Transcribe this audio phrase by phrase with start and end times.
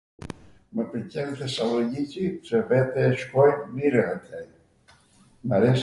[0.77, 4.41] Mw pwlqen Thesalloniqi pse vete shkoj mirw atje